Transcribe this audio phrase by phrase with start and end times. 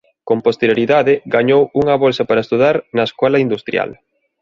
[0.27, 3.89] Con posterioridade gañou unha bolsa para estudar na Escola Industrial.